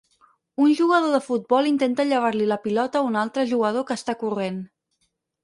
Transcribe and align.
Un 0.67 0.71
jugador 0.77 1.11
de 1.15 1.19
futbol 1.25 1.69
intenta 1.71 2.07
llevar-li 2.13 2.49
la 2.53 2.59
pilota 2.65 3.03
a 3.03 3.07
un 3.11 3.21
altre 3.27 3.45
jugador 3.53 3.87
que 3.93 4.01
està 4.03 4.19
corrent. 4.25 4.61